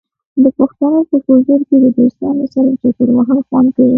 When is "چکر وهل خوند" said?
2.81-3.69